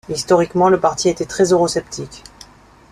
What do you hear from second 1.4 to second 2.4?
eurosceptique.